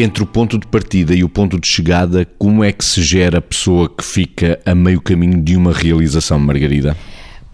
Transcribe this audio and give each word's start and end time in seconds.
Entre 0.00 0.22
o 0.22 0.26
ponto 0.26 0.56
de 0.60 0.66
partida 0.68 1.12
e 1.12 1.24
o 1.24 1.28
ponto 1.28 1.58
de 1.58 1.66
chegada, 1.66 2.24
como 2.38 2.62
é 2.62 2.70
que 2.70 2.84
se 2.84 3.02
gera 3.02 3.38
a 3.38 3.42
pessoa 3.42 3.88
que 3.92 4.04
fica 4.04 4.60
a 4.64 4.72
meio 4.72 5.00
caminho 5.00 5.42
de 5.42 5.56
uma 5.56 5.72
realização, 5.72 6.38
Margarida? 6.38 6.96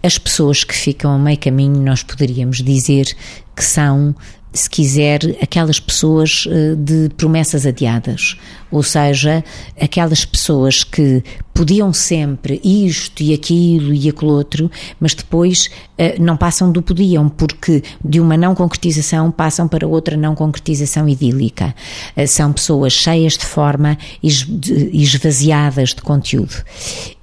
As 0.03 0.19
pessoas 0.19 0.63
que 0.63 0.75
ficam 0.75 1.09
a 1.09 1.17
meio 1.17 1.39
caminho, 1.39 1.81
nós 1.81 2.03
poderíamos 2.03 2.61
dizer 2.61 3.07
que 3.55 3.65
são 3.65 4.15
se 4.55 4.69
quiser, 4.69 5.19
aquelas 5.41 5.79
pessoas 5.79 6.47
eh, 6.49 6.75
de 6.75 7.09
promessas 7.17 7.65
adiadas, 7.65 8.37
ou 8.71 8.81
seja, 8.81 9.43
aquelas 9.79 10.25
pessoas 10.25 10.83
que 10.83 11.23
podiam 11.53 11.93
sempre 11.93 12.59
isto 12.63 13.21
e 13.21 13.33
aquilo 13.33 13.93
e 13.93 14.09
aquilo 14.09 14.31
outro, 14.31 14.69
mas 14.99 15.13
depois 15.13 15.69
uh, 15.97 16.21
não 16.21 16.35
passam 16.35 16.69
do 16.69 16.81
podiam, 16.81 17.29
porque 17.29 17.81
de 18.03 18.19
uma 18.19 18.35
não 18.35 18.53
concretização 18.53 19.31
passam 19.31 19.65
para 19.65 19.87
outra 19.87 20.17
não 20.17 20.35
concretização 20.35 21.07
idílica. 21.07 21.73
Uh, 22.17 22.27
são 22.27 22.51
pessoas 22.51 22.91
cheias 22.91 23.33
de 23.37 23.45
forma 23.45 23.97
e 24.21 25.01
esvaziadas 25.01 25.89
de 25.89 26.01
conteúdo. 26.01 26.55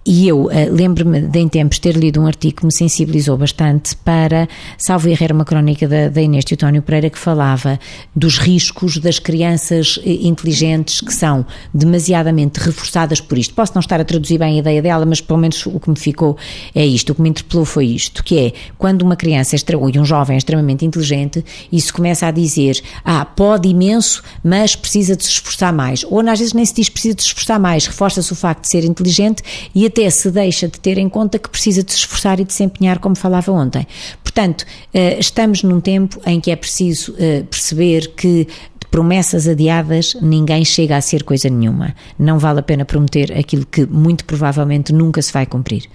E 0.05 0.27
eu 0.27 0.47
uh, 0.47 0.51
lembro-me 0.71 1.21
de 1.21 1.39
em 1.39 1.49
tempos 1.49 1.79
ter 1.79 1.97
lido 1.97 2.21
um 2.21 2.27
artigo 2.27 2.57
que 2.57 2.67
me 2.67 2.73
sensibilizou 2.73 3.37
bastante 3.37 3.95
para, 3.97 4.49
salvo 4.77 5.09
erro, 5.09 5.23
era 5.23 5.35
uma 5.35 5.45
crónica 5.45 5.87
da, 5.87 6.09
da 6.09 6.21
Inês 6.21 6.45
Teutónio 6.45 6.83
Pereira 6.83 7.09
que 7.09 7.19
falava 7.19 7.79
dos 8.15 8.39
riscos 8.39 8.99
das 8.99 9.19
crianças 9.19 10.01
inteligentes 10.05 11.01
que 11.01 11.15
são 11.15 11.47
demasiadamente 11.73 12.59
reforçadas 12.59 13.21
por 13.21 13.39
isto. 13.39 13.55
Posso 13.55 13.73
não 13.75 13.81
estar 13.81 14.01
a 14.01 14.05
traduzir 14.05 14.39
bem 14.39 14.57
a 14.57 14.59
ideia 14.59 14.83
dela, 14.83 15.07
mas 15.07 15.21
pelo 15.21 15.39
menos 15.39 15.65
o 15.67 15.79
que 15.79 15.89
me 15.89 15.97
ficou 15.97 16.37
é 16.75 16.85
isto, 16.85 17.11
o 17.11 17.15
que 17.15 17.23
me 17.23 17.29
interpelou 17.29 17.65
foi 17.65 17.87
isto, 17.87 18.25
que 18.25 18.39
é 18.39 18.53
quando 18.77 19.03
uma 19.03 19.15
criança 19.15 19.57
ou 19.77 20.01
um 20.01 20.05
jovem 20.05 20.35
é 20.35 20.39
extremamente 20.39 20.85
inteligente, 20.85 21.45
isso 21.71 21.95
começa 21.95 22.27
a 22.27 22.31
dizer, 22.31 22.81
ah, 23.05 23.25
pode 23.25 23.69
imenso, 23.69 24.23
mas 24.43 24.75
precisa 24.75 25.15
de 25.17 25.25
se 25.25 25.31
esforçar 25.31 25.73
mais. 25.73 26.05
Ou 26.05 26.21
às 26.21 26.39
vezes 26.39 26.55
nem 26.55 26.65
se 26.65 26.75
diz 26.75 26.89
precisa 26.89 27.15
de 27.15 27.23
se 27.23 27.29
esforçar 27.29 27.61
mais, 27.61 27.87
reforça-se 27.87 28.33
o 28.33 28.37
facto 28.37 28.63
de 28.63 28.69
ser 28.69 28.85
inteligente 28.85 29.43
e 29.75 29.92
até 29.93 30.09
se 30.09 30.31
deixa 30.31 30.67
de 30.67 30.81
ter 30.81 30.97
em 30.97 31.09
conta 31.09 31.39
que 31.39 31.51
precisa 31.51 31.83
de 31.83 31.93
se 31.93 31.99
esforçar 31.99 32.41
e 32.41 32.45
de 32.45 32.53
se 32.53 32.65
empenhar, 32.65 32.99
como 32.99 33.15
falava 33.15 33.53
ontem. 33.53 33.87
Portanto, 34.23 34.65
eh, 34.95 35.19
estamos 35.21 35.63
num 35.63 35.81
tempo 35.81 36.19
em 36.25 36.41
que 36.41 36.51
é 36.51 36.57
preciso 36.57 37.15
eh, 37.19 37.45
perceber 37.49 38.09
que 38.17 38.49
promessas 38.91 39.47
adiadas, 39.47 40.17
ninguém 40.21 40.65
chega 40.65 40.97
a 40.97 41.01
ser 41.01 41.25
coisa 41.25 41.49
nenhuma. 41.49 41.95
Não 42.19 42.39
vale 42.39 42.61
a 42.61 42.63
pena 42.63 42.85
prometer 42.85 43.33
aquilo 43.39 43.67
que 43.67 43.87
muito 43.87 44.25
provavelmente 44.25 44.93
nunca 44.93 45.21
se 45.21 45.33
vai 45.33 45.47
cumprir. 45.47 45.89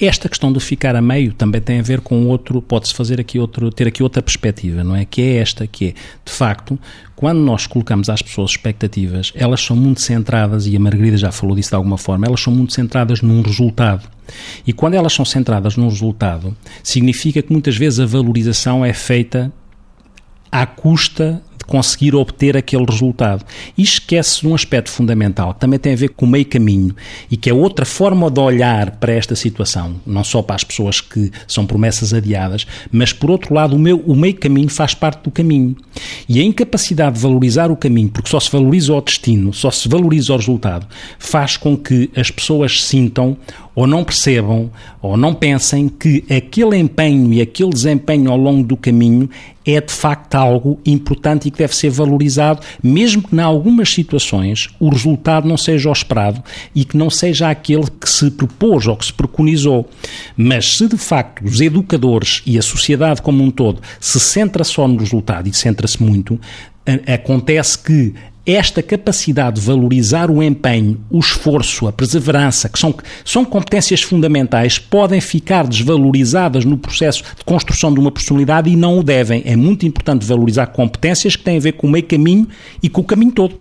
Esta 0.00 0.28
questão 0.28 0.52
do 0.52 0.58
ficar 0.58 0.96
a 0.96 1.00
meio 1.00 1.32
também 1.32 1.60
tem 1.60 1.78
a 1.78 1.82
ver 1.82 2.00
com 2.00 2.26
outro, 2.26 2.60
pode-se 2.60 2.92
fazer 2.92 3.20
aqui 3.20 3.38
outro, 3.38 3.70
ter 3.70 3.86
aqui 3.86 4.02
outra 4.02 4.20
perspectiva, 4.20 4.82
não 4.82 4.96
é? 4.96 5.04
Que 5.04 5.22
é 5.22 5.36
esta, 5.36 5.68
que 5.68 5.88
é, 5.88 5.94
de 6.24 6.32
facto, 6.32 6.76
quando 7.14 7.38
nós 7.38 7.66
colocamos 7.66 8.08
às 8.08 8.20
pessoas 8.20 8.50
expectativas, 8.50 9.32
elas 9.36 9.60
são 9.60 9.76
muito 9.76 10.00
centradas, 10.00 10.66
e 10.66 10.74
a 10.74 10.80
Margarida 10.80 11.16
já 11.16 11.30
falou 11.30 11.54
disso 11.54 11.70
de 11.70 11.76
alguma 11.76 11.96
forma, 11.96 12.26
elas 12.26 12.40
são 12.40 12.52
muito 12.52 12.72
centradas 12.72 13.22
num 13.22 13.40
resultado. 13.40 14.08
E 14.66 14.72
quando 14.72 14.94
elas 14.94 15.12
são 15.12 15.24
centradas 15.24 15.76
num 15.76 15.88
resultado, 15.88 16.56
significa 16.82 17.40
que 17.40 17.52
muitas 17.52 17.76
vezes 17.76 18.00
a 18.00 18.06
valorização 18.06 18.84
é 18.84 18.92
feita 18.92 19.52
à 20.50 20.66
custa 20.66 21.40
conseguir 21.68 22.14
obter 22.16 22.56
aquele 22.56 22.84
resultado. 22.84 23.44
E 23.76 23.82
esquece 23.82 24.44
um 24.46 24.54
aspecto 24.54 24.90
fundamental 24.90 25.54
que 25.54 25.60
também 25.60 25.78
tem 25.78 25.92
a 25.92 25.96
ver 25.96 26.08
com 26.08 26.26
o 26.26 26.28
meio 26.28 26.46
caminho 26.46 26.96
e 27.30 27.36
que 27.36 27.48
é 27.48 27.54
outra 27.54 27.84
forma 27.84 28.28
de 28.30 28.40
olhar 28.40 28.92
para 28.92 29.12
esta 29.12 29.36
situação, 29.36 30.00
não 30.04 30.24
só 30.24 30.42
para 30.42 30.56
as 30.56 30.64
pessoas 30.64 31.00
que 31.00 31.30
são 31.46 31.66
promessas 31.66 32.12
adiadas, 32.12 32.66
mas 32.90 33.12
por 33.12 33.30
outro 33.30 33.54
lado, 33.54 33.76
o, 33.76 33.78
meu, 33.78 33.98
o 34.00 34.16
meio 34.16 34.34
caminho 34.34 34.68
faz 34.68 34.94
parte 34.94 35.22
do 35.24 35.30
caminho. 35.30 35.76
E 36.28 36.40
a 36.40 36.42
incapacidade 36.42 37.16
de 37.16 37.22
valorizar 37.22 37.70
o 37.70 37.76
caminho, 37.76 38.08
porque 38.08 38.30
só 38.30 38.40
se 38.40 38.50
valoriza 38.50 38.94
o 38.94 39.00
destino, 39.00 39.52
só 39.52 39.70
se 39.70 39.88
valoriza 39.88 40.32
o 40.32 40.36
resultado, 40.36 40.86
faz 41.18 41.56
com 41.56 41.76
que 41.76 42.10
as 42.16 42.30
pessoas 42.30 42.82
sintam 42.82 43.36
ou 43.78 43.86
não 43.86 44.02
percebam 44.02 44.72
ou 45.00 45.16
não 45.16 45.32
pensem 45.32 45.88
que 45.88 46.24
aquele 46.28 46.76
empenho 46.76 47.32
e 47.32 47.40
aquele 47.40 47.70
desempenho 47.70 48.28
ao 48.28 48.36
longo 48.36 48.66
do 48.66 48.76
caminho 48.76 49.30
é 49.64 49.80
de 49.80 49.92
facto 49.92 50.34
algo 50.34 50.80
importante 50.84 51.46
e 51.46 51.50
que 51.52 51.58
deve 51.58 51.76
ser 51.76 51.88
valorizado, 51.88 52.60
mesmo 52.82 53.22
que 53.22 53.36
em 53.36 53.38
algumas 53.38 53.88
situações 53.88 54.68
o 54.80 54.88
resultado 54.88 55.46
não 55.46 55.56
seja 55.56 55.90
o 55.90 55.92
esperado 55.92 56.42
e 56.74 56.84
que 56.84 56.96
não 56.96 57.08
seja 57.08 57.50
aquele 57.50 57.86
que 57.88 58.10
se 58.10 58.32
propôs 58.32 58.88
ou 58.88 58.96
que 58.96 59.06
se 59.06 59.12
preconizou. 59.12 59.88
Mas 60.36 60.76
se 60.76 60.88
de 60.88 60.98
facto 60.98 61.44
os 61.44 61.60
educadores 61.60 62.42
e 62.44 62.58
a 62.58 62.62
sociedade 62.62 63.22
como 63.22 63.44
um 63.44 63.50
todo 63.50 63.80
se 64.00 64.18
centra 64.18 64.64
só 64.64 64.88
no 64.88 64.98
resultado 64.98 65.48
e 65.48 65.54
centra-se 65.54 66.02
muito, 66.02 66.36
acontece 67.06 67.78
que 67.78 68.12
esta 68.48 68.82
capacidade 68.82 69.60
de 69.60 69.66
valorizar 69.66 70.30
o 70.30 70.42
empenho, 70.42 70.98
o 71.10 71.18
esforço, 71.18 71.86
a 71.86 71.92
perseverança, 71.92 72.68
que 72.68 72.78
são, 72.78 72.94
são 73.24 73.44
competências 73.44 74.02
fundamentais, 74.02 74.78
podem 74.78 75.20
ficar 75.20 75.66
desvalorizadas 75.66 76.64
no 76.64 76.78
processo 76.78 77.22
de 77.36 77.44
construção 77.44 77.92
de 77.92 78.00
uma 78.00 78.10
personalidade 78.10 78.70
e 78.70 78.76
não 78.76 78.98
o 78.98 79.02
devem. 79.02 79.42
É 79.44 79.54
muito 79.54 79.84
importante 79.84 80.24
valorizar 80.24 80.68
competências 80.68 81.36
que 81.36 81.44
têm 81.44 81.58
a 81.58 81.60
ver 81.60 81.72
com 81.72 81.86
o 81.86 81.90
meio 81.90 82.04
caminho 82.04 82.48
e 82.82 82.88
com 82.88 83.02
o 83.02 83.04
caminho 83.04 83.32
todo. 83.32 83.60